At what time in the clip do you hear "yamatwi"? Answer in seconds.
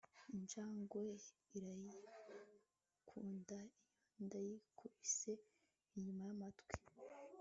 6.29-6.75